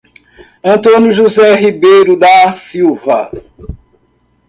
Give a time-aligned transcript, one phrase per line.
[0.63, 3.29] Antônio José Ribeiro da Silva